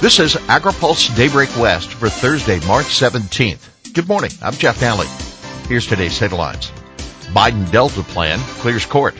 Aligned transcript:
This 0.00 0.20
is 0.20 0.36
AgriPulse 0.36 1.16
Daybreak 1.16 1.56
West 1.58 1.88
for 1.88 2.08
Thursday, 2.08 2.60
March 2.68 2.86
17th. 2.86 3.92
Good 3.94 4.06
morning. 4.06 4.30
I'm 4.40 4.52
Jeff 4.52 4.78
Nalley. 4.78 5.08
Here's 5.66 5.88
today's 5.88 6.16
headlines. 6.16 6.70
Biden 7.34 7.68
Delta 7.72 8.04
plan 8.04 8.38
clears 8.60 8.86
court. 8.86 9.16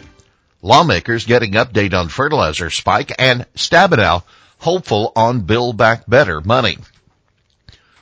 Lawmakers 0.62 1.26
getting 1.26 1.54
update 1.54 1.94
on 1.94 2.08
fertilizer 2.08 2.70
spike 2.70 3.12
and 3.18 3.44
Stabenow 3.56 4.22
hopeful 4.58 5.12
on 5.16 5.40
Build 5.40 5.76
Back 5.76 6.04
Better 6.06 6.40
money. 6.40 6.78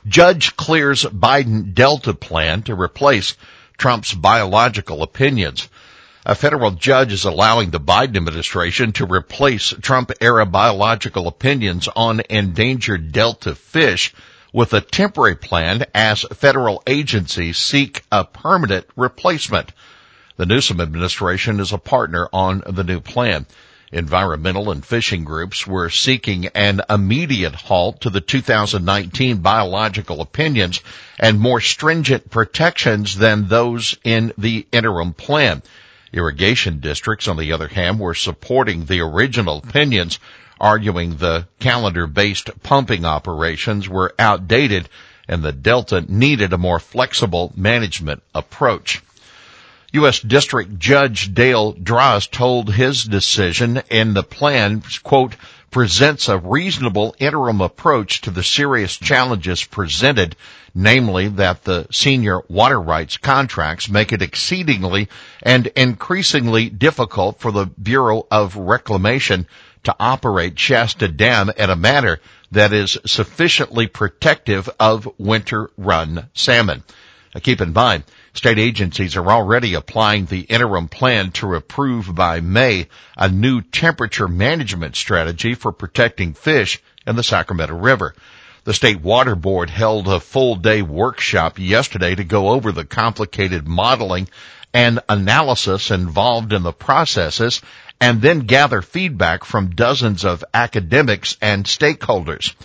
Judge 0.07 0.55
clears 0.55 1.03
Biden 1.03 1.73
Delta 1.73 2.13
plan 2.13 2.61
to 2.61 2.75
replace 2.75 3.35
Trump's 3.79 4.13
biological 4.13 5.01
opinions. 5.01 5.67
A 6.29 6.35
federal 6.35 6.71
judge 6.71 7.13
is 7.13 7.23
allowing 7.23 7.69
the 7.69 7.79
Biden 7.79 8.17
administration 8.17 8.91
to 8.91 9.05
replace 9.05 9.73
Trump 9.81 10.11
era 10.19 10.45
biological 10.45 11.25
opinions 11.25 11.87
on 11.95 12.21
endangered 12.29 13.13
Delta 13.13 13.55
fish 13.55 14.13
with 14.51 14.73
a 14.73 14.81
temporary 14.81 15.37
plan 15.37 15.85
as 15.95 16.25
federal 16.33 16.83
agencies 16.85 17.55
seek 17.57 18.03
a 18.11 18.25
permanent 18.25 18.85
replacement. 18.97 19.71
The 20.35 20.45
Newsom 20.45 20.81
administration 20.81 21.61
is 21.61 21.71
a 21.71 21.77
partner 21.77 22.27
on 22.33 22.61
the 22.67 22.83
new 22.83 22.99
plan. 22.99 23.45
Environmental 23.93 24.69
and 24.69 24.85
fishing 24.85 25.23
groups 25.23 25.65
were 25.65 25.89
seeking 25.89 26.47
an 26.47 26.81
immediate 26.89 27.55
halt 27.55 28.01
to 28.01 28.09
the 28.09 28.19
2019 28.19 29.37
biological 29.37 30.19
opinions 30.19 30.81
and 31.17 31.39
more 31.39 31.61
stringent 31.61 32.29
protections 32.29 33.15
than 33.15 33.47
those 33.47 33.97
in 34.03 34.33
the 34.37 34.67
interim 34.73 35.13
plan. 35.13 35.61
Irrigation 36.13 36.79
districts, 36.79 37.27
on 37.27 37.37
the 37.37 37.51
other 37.51 37.67
hand, 37.67 37.99
were 37.99 38.13
supporting 38.13 38.85
the 38.85 39.01
original 39.01 39.57
opinions, 39.57 40.19
arguing 40.59 41.17
the 41.17 41.47
calendar-based 41.59 42.49
pumping 42.63 43.05
operations 43.05 43.87
were 43.87 44.13
outdated 44.17 44.89
and 45.27 45.43
the 45.43 45.51
Delta 45.51 46.01
needed 46.07 46.53
a 46.53 46.57
more 46.57 46.79
flexible 46.79 47.51
management 47.55 48.23
approach. 48.33 49.01
U.S. 49.93 50.19
District 50.19 50.77
Judge 50.79 51.33
Dale 51.33 51.73
Drozd 51.73 52.31
told 52.31 52.73
his 52.73 53.03
decision 53.03 53.81
in 53.89 54.13
the 54.13 54.23
plan, 54.23 54.83
quote, 55.03 55.35
presents 55.71 56.29
a 56.29 56.37
reasonable 56.37 57.15
interim 57.19 57.61
approach 57.61 58.21
to 58.21 58.31
the 58.31 58.43
serious 58.43 58.95
challenges 58.95 59.63
presented, 59.63 60.35
namely 60.73 61.27
that 61.27 61.63
the 61.63 61.87
senior 61.91 62.41
water 62.47 62.79
rights 62.79 63.17
contracts 63.17 63.89
make 63.89 64.13
it 64.13 64.21
exceedingly 64.21 65.09
and 65.43 65.67
increasingly 65.67 66.69
difficult 66.69 67.39
for 67.39 67.51
the 67.51 67.65
Bureau 67.65 68.25
of 68.31 68.55
Reclamation 68.55 69.47
to 69.83 69.95
operate 69.99 70.59
Shasta 70.59 71.07
Dam 71.07 71.49
in 71.55 71.69
a 71.69 71.75
manner 71.75 72.19
that 72.51 72.73
is 72.73 72.97
sufficiently 73.05 73.87
protective 73.87 74.69
of 74.79 75.07
winter 75.17 75.69
run 75.77 76.29
salmon. 76.33 76.83
Now 77.37 77.41
keep 77.41 77.61
in 77.61 77.71
mind, 77.71 78.03
State 78.33 78.57
agencies 78.57 79.15
are 79.15 79.29
already 79.29 79.75
applying 79.75 80.25
the 80.25 80.39
interim 80.39 80.87
plan 80.87 81.29
to 81.33 81.53
approve 81.53 82.15
by 82.15 82.41
May 82.41 82.87
a 83.15 83.29
new 83.29 83.61
temperature 83.61 84.27
management 84.27 84.95
strategy 84.95 85.53
for 85.53 85.71
protecting 85.71 86.33
fish 86.33 86.81
in 87.05 87.15
the 87.15 87.21
Sacramento 87.21 87.75
River. 87.75 88.15
The 88.63 88.73
State 88.73 89.01
Water 89.01 89.35
Board 89.35 89.69
held 89.69 90.07
a 90.07 90.19
full 90.19 90.55
day 90.55 90.81
workshop 90.81 91.59
yesterday 91.59 92.15
to 92.15 92.23
go 92.23 92.49
over 92.49 92.71
the 92.71 92.85
complicated 92.85 93.67
modeling 93.67 94.29
and 94.73 94.99
analysis 95.07 95.91
involved 95.91 96.53
in 96.53 96.63
the 96.63 96.73
processes 96.73 97.61
and 98.01 98.19
then 98.19 98.47
gather 98.47 98.81
feedback 98.81 99.43
from 99.43 99.75
dozens 99.75 100.25
of 100.25 100.43
academics 100.55 101.37
and 101.39 101.65
stakeholders. 101.65 102.55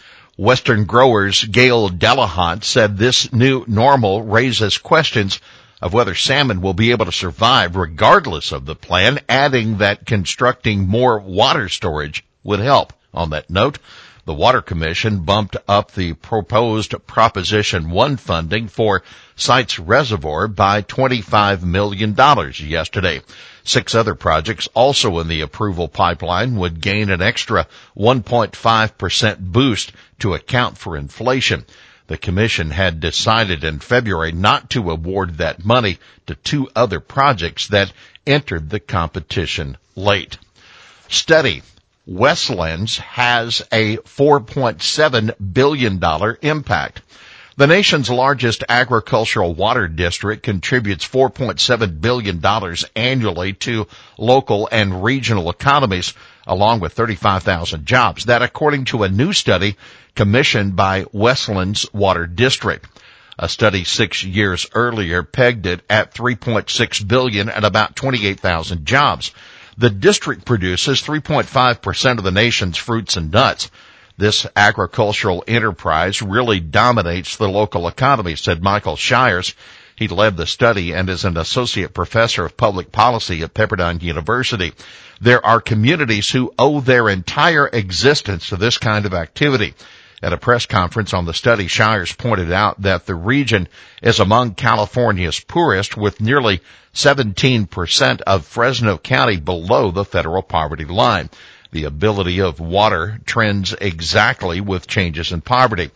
Western 0.42 0.86
growers 0.86 1.44
Gail 1.44 1.88
Delihant 1.88 2.64
said 2.64 2.98
this 2.98 3.32
new 3.32 3.64
normal 3.68 4.22
raises 4.22 4.76
questions 4.76 5.38
of 5.80 5.92
whether 5.92 6.16
salmon 6.16 6.60
will 6.60 6.74
be 6.74 6.90
able 6.90 7.04
to 7.04 7.12
survive 7.12 7.76
regardless 7.76 8.50
of 8.50 8.66
the 8.66 8.74
plan, 8.74 9.20
adding 9.28 9.78
that 9.78 10.04
constructing 10.04 10.88
more 10.88 11.20
water 11.20 11.68
storage 11.68 12.24
would 12.42 12.58
help. 12.58 12.92
On 13.14 13.30
that 13.30 13.50
note, 13.50 13.78
the 14.24 14.34
Water 14.34 14.62
Commission 14.62 15.24
bumped 15.24 15.56
up 15.66 15.90
the 15.92 16.12
proposed 16.12 16.94
Proposition 17.08 17.90
1 17.90 18.16
funding 18.18 18.68
for 18.68 19.02
Sites 19.34 19.80
Reservoir 19.80 20.46
by 20.46 20.82
$25 20.82 21.62
million 21.64 22.14
yesterday. 22.58 23.20
Six 23.64 23.94
other 23.96 24.14
projects 24.14 24.68
also 24.74 25.18
in 25.18 25.26
the 25.26 25.40
approval 25.40 25.88
pipeline 25.88 26.56
would 26.56 26.80
gain 26.80 27.10
an 27.10 27.20
extra 27.20 27.66
1.5% 27.96 29.38
boost 29.40 29.92
to 30.20 30.34
account 30.34 30.78
for 30.78 30.96
inflation. 30.96 31.64
The 32.06 32.16
commission 32.16 32.70
had 32.70 33.00
decided 33.00 33.64
in 33.64 33.80
February 33.80 34.32
not 34.32 34.70
to 34.70 34.90
award 34.90 35.38
that 35.38 35.64
money 35.64 35.98
to 36.26 36.34
two 36.36 36.68
other 36.76 37.00
projects 37.00 37.68
that 37.68 37.92
entered 38.26 38.70
the 38.70 38.80
competition 38.80 39.76
late. 39.96 40.38
Study. 41.08 41.62
Westlands 42.06 42.98
has 42.98 43.62
a 43.70 43.96
$4.7 43.98 45.52
billion 45.52 46.00
impact. 46.42 47.02
The 47.56 47.66
nation's 47.68 48.10
largest 48.10 48.64
agricultural 48.68 49.54
water 49.54 49.86
district 49.86 50.42
contributes 50.42 51.06
$4.7 51.06 52.00
billion 52.00 52.42
annually 52.96 53.52
to 53.52 53.86
local 54.18 54.68
and 54.72 55.04
regional 55.04 55.48
economies, 55.48 56.14
along 56.46 56.80
with 56.80 56.94
35,000 56.94 57.86
jobs. 57.86 58.24
That 58.24 58.42
according 58.42 58.86
to 58.86 59.04
a 59.04 59.08
new 59.08 59.32
study 59.32 59.76
commissioned 60.16 60.74
by 60.74 61.04
Westlands 61.12 61.86
Water 61.92 62.26
District. 62.26 62.84
A 63.38 63.48
study 63.48 63.84
six 63.84 64.24
years 64.24 64.66
earlier 64.74 65.22
pegged 65.22 65.66
it 65.66 65.82
at 65.88 66.14
3.6 66.14 67.06
billion 67.06 67.48
and 67.48 67.64
about 67.64 67.94
28,000 67.94 68.86
jobs. 68.86 69.30
The 69.78 69.90
district 69.90 70.44
produces 70.44 71.00
3.5% 71.02 72.18
of 72.18 72.24
the 72.24 72.30
nation's 72.30 72.76
fruits 72.76 73.16
and 73.16 73.32
nuts. 73.32 73.70
This 74.18 74.46
agricultural 74.54 75.42
enterprise 75.48 76.20
really 76.20 76.60
dominates 76.60 77.36
the 77.36 77.48
local 77.48 77.88
economy, 77.88 78.36
said 78.36 78.62
Michael 78.62 78.96
Shires. 78.96 79.54
He 79.96 80.08
led 80.08 80.36
the 80.36 80.46
study 80.46 80.92
and 80.92 81.08
is 81.08 81.24
an 81.24 81.36
associate 81.36 81.94
professor 81.94 82.44
of 82.44 82.56
public 82.56 82.92
policy 82.92 83.42
at 83.42 83.54
Pepperdine 83.54 84.02
University. 84.02 84.72
There 85.20 85.44
are 85.44 85.60
communities 85.60 86.28
who 86.30 86.52
owe 86.58 86.80
their 86.80 87.08
entire 87.08 87.68
existence 87.68 88.48
to 88.50 88.56
this 88.56 88.78
kind 88.78 89.06
of 89.06 89.14
activity. 89.14 89.74
At 90.24 90.32
a 90.32 90.36
press 90.36 90.66
conference 90.66 91.12
on 91.12 91.24
the 91.24 91.34
study, 91.34 91.66
Shires 91.66 92.12
pointed 92.12 92.52
out 92.52 92.82
that 92.82 93.06
the 93.06 93.14
region 93.16 93.66
is 94.00 94.20
among 94.20 94.54
California's 94.54 95.40
poorest 95.40 95.96
with 95.96 96.20
nearly 96.20 96.60
17% 96.94 98.20
of 98.20 98.46
Fresno 98.46 98.98
County 98.98 99.38
below 99.38 99.90
the 99.90 100.04
federal 100.04 100.42
poverty 100.42 100.84
line. 100.84 101.28
The 101.72 101.84
ability 101.84 102.40
of 102.40 102.60
water 102.60 103.18
trends 103.26 103.74
exactly 103.80 104.60
with 104.60 104.86
changes 104.86 105.32
in 105.32 105.40
poverty. 105.40 105.90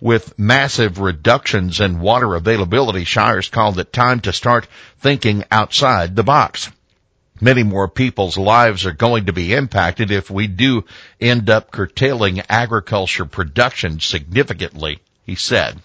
With 0.00 0.36
massive 0.36 0.98
reductions 0.98 1.78
in 1.78 2.00
water 2.00 2.34
availability, 2.34 3.04
Shires 3.04 3.48
called 3.48 3.78
it 3.78 3.92
time 3.92 4.18
to 4.20 4.32
start 4.32 4.66
thinking 4.98 5.44
outside 5.52 6.16
the 6.16 6.24
box 6.24 6.68
many 7.40 7.62
more 7.62 7.88
people's 7.88 8.36
lives 8.36 8.86
are 8.86 8.92
going 8.92 9.26
to 9.26 9.32
be 9.32 9.54
impacted 9.54 10.10
if 10.10 10.30
we 10.30 10.46
do 10.46 10.84
end 11.20 11.50
up 11.50 11.70
curtailing 11.70 12.42
agriculture 12.48 13.24
production 13.24 14.00
significantly, 14.00 15.00
he 15.24 15.34
said. 15.34 15.80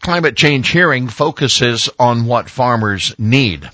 Climate 0.00 0.36
change 0.36 0.68
hearing 0.68 1.08
focuses 1.08 1.88
on 1.98 2.26
what 2.26 2.50
farmers 2.50 3.14
need. 3.18 3.68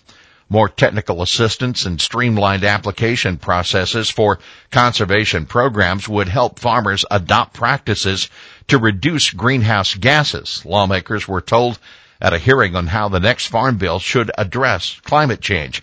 More 0.48 0.68
technical 0.68 1.22
assistance 1.22 1.86
and 1.86 2.00
streamlined 2.00 2.64
application 2.64 3.38
processes 3.38 4.10
for 4.10 4.38
conservation 4.70 5.46
programs 5.46 6.08
would 6.08 6.28
help 6.28 6.58
farmers 6.58 7.04
adopt 7.10 7.54
practices 7.54 8.28
to 8.68 8.78
reduce 8.78 9.30
greenhouse 9.30 9.94
gases. 9.94 10.62
Lawmakers 10.64 11.26
were 11.26 11.40
told 11.40 11.78
at 12.20 12.32
a 12.32 12.38
hearing 12.38 12.76
on 12.76 12.86
how 12.86 13.08
the 13.08 13.20
next 13.20 13.46
farm 13.46 13.76
bill 13.76 13.98
should 13.98 14.30
address 14.38 15.00
climate 15.04 15.40
change. 15.40 15.82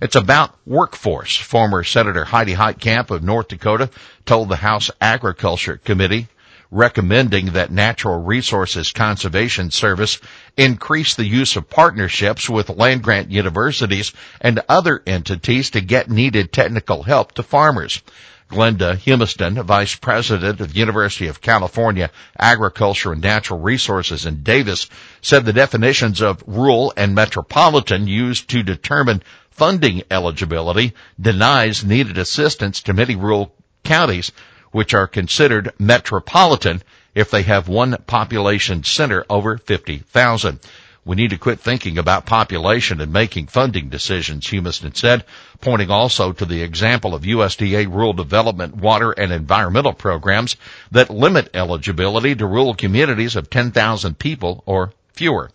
It's 0.00 0.14
about 0.14 0.54
workforce. 0.64 1.36
Former 1.36 1.82
Senator 1.82 2.24
Heidi 2.24 2.54
Heitkamp 2.54 3.10
of 3.10 3.24
North 3.24 3.48
Dakota 3.48 3.90
told 4.24 4.48
the 4.48 4.56
House 4.56 4.92
Agriculture 5.00 5.76
Committee 5.76 6.28
recommending 6.70 7.46
that 7.46 7.72
Natural 7.72 8.22
Resources 8.22 8.92
Conservation 8.92 9.70
Service 9.70 10.20
increase 10.56 11.14
the 11.14 11.24
use 11.24 11.56
of 11.56 11.70
partnerships 11.70 12.48
with 12.48 12.68
land 12.68 13.02
grant 13.02 13.30
universities 13.30 14.12
and 14.40 14.60
other 14.68 15.02
entities 15.06 15.70
to 15.70 15.80
get 15.80 16.10
needed 16.10 16.52
technical 16.52 17.02
help 17.02 17.32
to 17.32 17.42
farmers. 17.42 18.02
Glenda 18.48 18.96
Humiston, 18.96 19.62
Vice 19.64 19.94
President 19.94 20.60
of 20.60 20.72
the 20.72 20.78
University 20.78 21.26
of 21.26 21.40
California 21.40 22.10
Agriculture 22.38 23.12
and 23.12 23.22
Natural 23.22 23.60
Resources 23.60 24.24
in 24.24 24.42
Davis, 24.42 24.88
said 25.20 25.44
the 25.44 25.52
definitions 25.52 26.22
of 26.22 26.42
rural 26.46 26.92
and 26.96 27.14
metropolitan 27.14 28.06
used 28.06 28.48
to 28.50 28.62
determine 28.62 29.22
funding 29.50 30.02
eligibility 30.10 30.94
denies 31.20 31.84
needed 31.84 32.16
assistance 32.16 32.82
to 32.82 32.94
many 32.94 33.16
rural 33.16 33.54
counties 33.84 34.32
which 34.70 34.94
are 34.94 35.06
considered 35.06 35.72
metropolitan 35.78 36.82
if 37.14 37.30
they 37.30 37.42
have 37.42 37.68
one 37.68 37.96
population 38.06 38.84
center 38.84 39.24
over 39.28 39.58
50,000. 39.58 40.60
We 41.08 41.16
need 41.16 41.30
to 41.30 41.38
quit 41.38 41.58
thinking 41.58 41.96
about 41.96 42.26
population 42.26 43.00
and 43.00 43.10
making 43.10 43.46
funding 43.46 43.88
decisions, 43.88 44.46
Humiston 44.46 44.94
said, 44.94 45.24
pointing 45.58 45.90
also 45.90 46.32
to 46.34 46.44
the 46.44 46.60
example 46.60 47.14
of 47.14 47.22
USDA 47.22 47.88
rural 47.88 48.12
development, 48.12 48.76
water, 48.76 49.12
and 49.12 49.32
environmental 49.32 49.94
programs 49.94 50.56
that 50.90 51.08
limit 51.08 51.48
eligibility 51.54 52.34
to 52.34 52.44
rural 52.44 52.74
communities 52.74 53.36
of 53.36 53.48
10,000 53.48 54.18
people 54.18 54.62
or 54.66 54.92
fewer. 55.14 55.50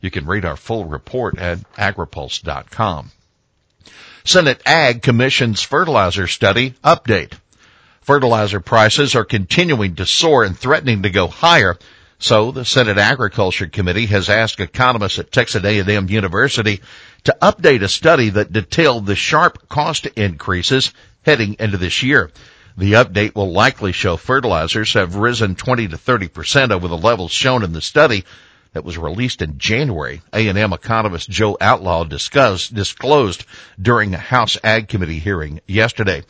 You 0.00 0.10
can 0.10 0.26
read 0.26 0.44
our 0.44 0.56
full 0.56 0.86
report 0.86 1.38
at 1.38 1.60
agripulse.com. 1.74 3.12
Senate 4.24 4.60
Ag 4.66 5.02
Commission's 5.02 5.62
fertilizer 5.62 6.26
study 6.26 6.74
update. 6.82 7.34
Fertilizer 8.00 8.58
prices 8.58 9.14
are 9.14 9.24
continuing 9.24 9.94
to 9.94 10.04
soar 10.04 10.42
and 10.42 10.58
threatening 10.58 11.04
to 11.04 11.10
go 11.10 11.28
higher 11.28 11.78
so 12.18 12.50
the 12.50 12.64
Senate 12.64 12.98
Agriculture 12.98 13.66
Committee 13.66 14.06
has 14.06 14.30
asked 14.30 14.60
economists 14.60 15.18
at 15.18 15.30
Texas 15.30 15.64
A&M 15.64 16.08
University 16.08 16.80
to 17.24 17.36
update 17.42 17.82
a 17.82 17.88
study 17.88 18.30
that 18.30 18.52
detailed 18.52 19.06
the 19.06 19.16
sharp 19.16 19.68
cost 19.68 20.06
increases 20.06 20.92
heading 21.22 21.56
into 21.58 21.76
this 21.76 22.02
year. 22.02 22.30
The 22.78 22.94
update 22.94 23.34
will 23.34 23.52
likely 23.52 23.92
show 23.92 24.16
fertilizers 24.16 24.94
have 24.94 25.16
risen 25.16 25.54
20 25.54 25.88
to 25.88 25.98
30 25.98 26.28
percent 26.28 26.72
over 26.72 26.88
the 26.88 26.96
levels 26.96 27.32
shown 27.32 27.64
in 27.64 27.72
the 27.72 27.80
study 27.80 28.24
that 28.74 28.84
was 28.84 28.98
released 28.98 29.40
in 29.40 29.56
January. 29.56 30.20
A&M 30.34 30.72
economist 30.72 31.30
Joe 31.30 31.56
Outlaw 31.60 32.04
discussed, 32.04 32.74
disclosed 32.74 33.44
during 33.80 34.14
a 34.14 34.18
House 34.18 34.58
Ag 34.62 34.88
Committee 34.88 35.18
hearing 35.18 35.60
yesterday. 35.66 36.22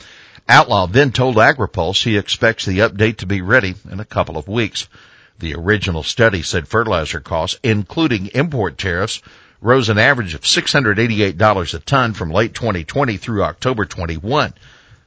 Outlaw 0.48 0.86
then 0.86 1.10
told 1.10 1.36
AgriPulse 1.36 2.04
he 2.04 2.16
expects 2.16 2.64
the 2.64 2.78
update 2.78 3.18
to 3.18 3.26
be 3.26 3.40
ready 3.40 3.74
in 3.90 3.98
a 3.98 4.04
couple 4.04 4.38
of 4.38 4.46
weeks. 4.46 4.88
The 5.38 5.54
original 5.54 6.02
study 6.02 6.42
said 6.42 6.66
fertilizer 6.66 7.20
costs, 7.20 7.58
including 7.62 8.28
import 8.28 8.78
tariffs, 8.78 9.20
rose 9.60 9.88
an 9.88 9.98
average 9.98 10.34
of 10.34 10.42
$688 10.42 11.74
a 11.74 11.78
ton 11.80 12.14
from 12.14 12.30
late 12.30 12.54
2020 12.54 13.16
through 13.18 13.42
October 13.42 13.84
21. 13.84 14.54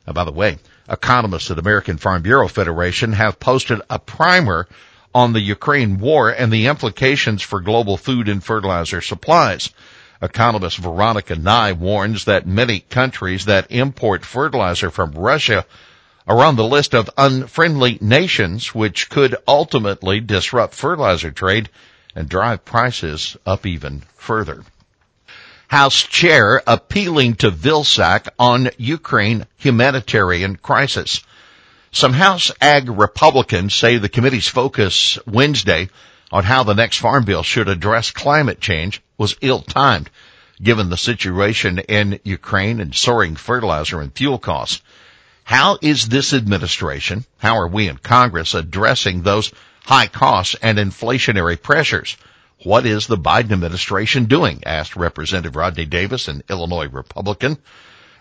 Now, 0.05 0.13
by 0.13 0.23
the 0.23 0.31
way, 0.31 0.59
economists 0.87 1.49
at 1.49 1.57
American 1.57 1.97
Farm 1.97 2.21
Bureau 2.21 2.47
Federation 2.47 3.13
have 3.13 3.39
posted 3.39 3.81
a 3.89 3.97
primer 3.97 4.67
on 5.15 5.33
the 5.33 5.39
Ukraine 5.39 5.99
war 5.99 6.29
and 6.29 6.51
the 6.51 6.67
implications 6.67 7.41
for 7.41 7.61
global 7.61 7.97
food 7.97 8.29
and 8.29 8.43
fertilizer 8.43 9.01
supplies. 9.01 9.71
Economist 10.21 10.77
Veronica 10.77 11.35
Nigh 11.35 11.71
warns 11.71 12.25
that 12.25 12.45
many 12.45 12.81
countries 12.81 13.45
that 13.45 13.71
import 13.71 14.25
fertilizer 14.25 14.91
from 14.91 15.13
Russia 15.13 15.65
are 16.27 16.43
on 16.43 16.55
the 16.55 16.63
list 16.63 16.93
of 16.93 17.09
unfriendly 17.17 17.97
nations, 18.01 18.73
which 18.75 19.09
could 19.09 19.35
ultimately 19.47 20.19
disrupt 20.19 20.73
fertilizer 20.73 21.31
trade 21.31 21.69
and 22.15 22.27
drive 22.29 22.65
prices 22.65 23.37
up 23.45 23.65
even 23.65 24.03
further. 24.15 24.63
House 25.67 26.01
Chair 26.01 26.63
appealing 26.65 27.35
to 27.35 27.51
Vilsack 27.51 28.27
on 28.39 28.69
Ukraine 28.77 29.45
humanitarian 29.57 30.55
crisis. 30.55 31.21
Some 31.91 32.13
House 32.13 32.51
Ag 32.59 32.89
Republicans 32.89 33.75
say 33.75 33.97
the 33.97 34.09
committee's 34.09 34.47
focus 34.47 35.19
Wednesday 35.27 35.89
on 36.31 36.43
how 36.43 36.63
the 36.63 36.73
next 36.73 36.97
farm 36.97 37.25
bill 37.25 37.43
should 37.43 37.69
address 37.69 38.11
climate 38.11 38.59
change 38.59 39.01
was 39.17 39.35
ill-timed, 39.41 40.09
given 40.61 40.89
the 40.89 40.97
situation 40.97 41.79
in 41.79 42.19
Ukraine 42.23 42.79
and 42.79 42.93
soaring 42.93 43.35
fertilizer 43.35 44.01
and 44.01 44.13
fuel 44.13 44.37
costs. 44.37 44.81
How 45.49 45.79
is 45.81 46.07
this 46.07 46.35
administration, 46.35 47.25
how 47.39 47.57
are 47.57 47.67
we 47.67 47.87
in 47.87 47.97
Congress 47.97 48.53
addressing 48.53 49.23
those 49.23 49.51
high 49.83 50.05
costs 50.05 50.55
and 50.61 50.77
inflationary 50.77 51.59
pressures? 51.59 52.17
What 52.63 52.85
is 52.85 53.07
the 53.07 53.17
Biden 53.17 53.53
administration 53.53 54.25
doing? 54.25 54.61
asked 54.67 54.95
Representative 54.95 55.55
Rodney 55.55 55.87
Davis, 55.87 56.27
an 56.27 56.43
Illinois 56.51 56.87
Republican. 56.87 57.57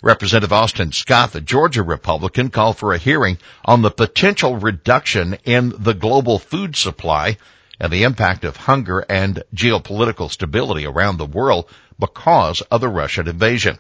Representative 0.02 0.54
Austin 0.54 0.90
Scott, 0.92 1.32
the 1.32 1.42
Georgia 1.42 1.82
Republican, 1.82 2.48
called 2.48 2.78
for 2.78 2.94
a 2.94 2.98
hearing 2.98 3.36
on 3.62 3.82
the 3.82 3.90
potential 3.90 4.56
reduction 4.56 5.36
in 5.44 5.75
the 5.76 5.92
global 5.92 6.38
food 6.38 6.76
supply 6.76 7.36
and 7.78 7.92
the 7.92 8.04
impact 8.04 8.44
of 8.44 8.56
hunger 8.56 9.00
and 9.00 9.44
geopolitical 9.54 10.30
stability 10.30 10.86
around 10.86 11.19
the 11.19 11.26
world 11.26 11.69
because 11.98 12.62
of 12.62 12.80
the 12.80 12.88
Russian 12.88 13.28
invasion. 13.28 13.78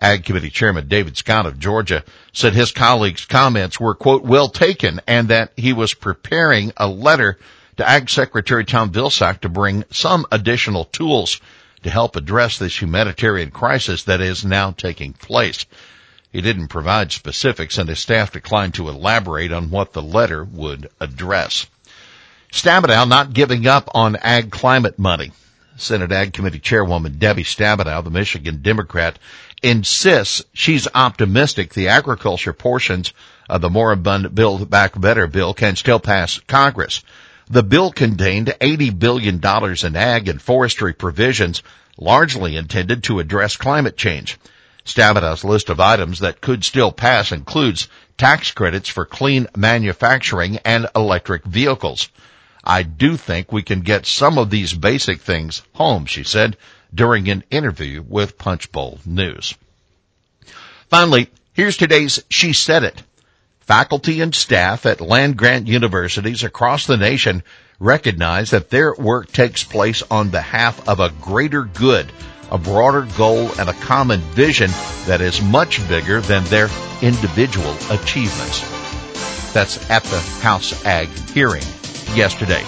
Ag 0.00 0.24
Committee 0.24 0.50
Chairman 0.50 0.88
David 0.88 1.16
Scott 1.16 1.46
of 1.46 1.58
Georgia 1.58 2.04
said 2.32 2.54
his 2.54 2.72
colleagues' 2.72 3.26
comments 3.26 3.78
were, 3.78 3.94
quote, 3.94 4.22
well 4.22 4.48
taken 4.48 5.00
and 5.06 5.28
that 5.28 5.52
he 5.56 5.72
was 5.72 5.94
preparing 5.94 6.72
a 6.76 6.88
letter 6.88 7.38
to 7.76 7.88
Ag 7.88 8.08
Secretary 8.08 8.64
Tom 8.64 8.90
Vilsack 8.90 9.40
to 9.40 9.48
bring 9.48 9.84
some 9.90 10.26
additional 10.32 10.84
tools 10.86 11.40
to 11.82 11.90
help 11.90 12.16
address 12.16 12.58
this 12.58 12.80
humanitarian 12.80 13.50
crisis 13.50 14.04
that 14.04 14.20
is 14.20 14.44
now 14.44 14.70
taking 14.70 15.12
place. 15.12 15.66
He 16.32 16.40
didn't 16.40 16.68
provide 16.68 17.12
specifics 17.12 17.76
and 17.76 17.88
his 17.88 17.98
staff 17.98 18.32
declined 18.32 18.74
to 18.74 18.88
elaborate 18.88 19.52
on 19.52 19.70
what 19.70 19.92
the 19.92 20.02
letter 20.02 20.44
would 20.44 20.88
address. 21.00 21.66
Stabenow 22.50 23.08
not 23.08 23.32
giving 23.32 23.66
up 23.66 23.90
on 23.94 24.16
ag 24.16 24.50
climate 24.50 24.98
money. 24.98 25.32
Senate 25.76 26.12
Ag 26.12 26.32
Committee 26.32 26.58
Chairwoman 26.58 27.18
Debbie 27.18 27.44
Stabenow, 27.44 28.04
the 28.04 28.10
Michigan 28.10 28.60
Democrat, 28.62 29.18
insists 29.62 30.42
she's 30.52 30.88
optimistic 30.94 31.72
the 31.72 31.88
agriculture 31.88 32.52
portions 32.52 33.12
of 33.48 33.60
the 33.60 33.70
moribund 33.70 34.34
Build 34.34 34.68
Back 34.68 35.00
Better 35.00 35.26
bill 35.26 35.54
can 35.54 35.76
still 35.76 36.00
pass 36.00 36.40
Congress. 36.46 37.02
The 37.48 37.62
bill 37.62 37.92
contained 37.92 38.54
$80 38.60 38.98
billion 38.98 39.40
in 39.84 39.96
ag 39.96 40.28
and 40.28 40.40
forestry 40.40 40.92
provisions 40.92 41.62
largely 41.98 42.56
intended 42.56 43.04
to 43.04 43.20
address 43.20 43.56
climate 43.56 43.96
change. 43.96 44.38
Stabenow's 44.84 45.44
list 45.44 45.68
of 45.70 45.78
items 45.78 46.20
that 46.20 46.40
could 46.40 46.64
still 46.64 46.90
pass 46.90 47.30
includes 47.30 47.88
tax 48.18 48.50
credits 48.50 48.88
for 48.88 49.04
clean 49.04 49.46
manufacturing 49.56 50.58
and 50.64 50.88
electric 50.96 51.44
vehicles. 51.44 52.08
I 52.64 52.84
do 52.84 53.16
think 53.16 53.50
we 53.50 53.62
can 53.62 53.80
get 53.80 54.06
some 54.06 54.38
of 54.38 54.50
these 54.50 54.72
basic 54.72 55.20
things 55.20 55.62
home, 55.74 56.06
she 56.06 56.22
said 56.22 56.56
during 56.94 57.28
an 57.28 57.42
interview 57.50 58.04
with 58.06 58.38
Punchbowl 58.38 59.00
News. 59.04 59.54
Finally, 60.88 61.28
here's 61.54 61.76
today's 61.76 62.22
She 62.28 62.52
Said 62.52 62.84
It. 62.84 63.02
Faculty 63.60 64.20
and 64.20 64.34
staff 64.34 64.84
at 64.86 65.00
land 65.00 65.36
grant 65.36 65.66
universities 65.66 66.44
across 66.44 66.86
the 66.86 66.96
nation 66.96 67.42
recognize 67.78 68.50
that 68.50 68.70
their 68.70 68.94
work 68.94 69.32
takes 69.32 69.64
place 69.64 70.02
on 70.10 70.28
behalf 70.28 70.86
of 70.88 71.00
a 71.00 71.12
greater 71.20 71.64
good, 71.64 72.12
a 72.50 72.58
broader 72.58 73.08
goal, 73.16 73.50
and 73.58 73.68
a 73.68 73.74
common 73.74 74.20
vision 74.20 74.70
that 75.06 75.20
is 75.20 75.40
much 75.40 75.86
bigger 75.88 76.20
than 76.20 76.44
their 76.44 76.68
individual 77.00 77.72
achievements. 77.90 78.60
That's 79.52 79.90
at 79.90 80.04
the 80.04 80.20
House 80.42 80.84
Ag 80.84 81.08
hearing 81.30 81.64
yesterday. 82.16 82.64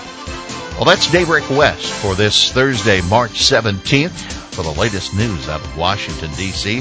Well, 0.74 0.84
that's 0.84 1.10
Daybreak 1.10 1.48
West 1.50 1.92
for 2.02 2.14
this 2.14 2.50
Thursday, 2.52 3.00
March 3.02 3.32
17th. 3.32 4.32
For 4.54 4.62
the 4.62 4.70
latest 4.70 5.14
news 5.14 5.48
out 5.48 5.60
of 5.60 5.76
Washington, 5.76 6.30
D.C., 6.36 6.80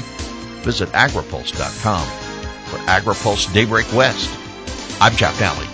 visit 0.62 0.88
agripulse.com. 0.90 2.06
For 2.66 2.76
AgriPulse 2.86 3.52
Daybreak 3.52 3.92
West, 3.92 4.30
I'm 5.00 5.14
Jeff 5.16 5.38
Nalley. 5.38 5.73